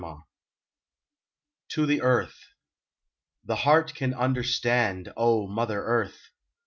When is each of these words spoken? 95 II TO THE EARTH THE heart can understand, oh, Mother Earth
95 0.01 0.15
II 0.15 0.23
TO 1.69 1.85
THE 1.85 2.01
EARTH 2.01 2.35
THE 3.45 3.55
heart 3.57 3.93
can 3.93 4.15
understand, 4.15 5.13
oh, 5.15 5.45
Mother 5.45 5.83
Earth 5.85 6.31